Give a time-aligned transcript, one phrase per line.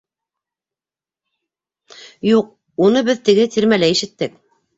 [2.29, 2.49] —Юҡ,
[2.87, 4.43] уны беҙ теге тирмәлә ишеттек.